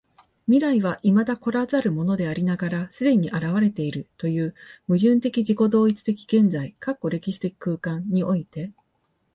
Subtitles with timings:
[0.47, 4.55] 未来は未だ来らざるものでありながら既に現れているという
[4.87, 6.73] 矛盾的自己同一的現在
[7.11, 8.71] （歴史的空間）において、